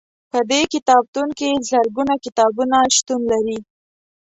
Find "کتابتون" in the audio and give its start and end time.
0.73-1.29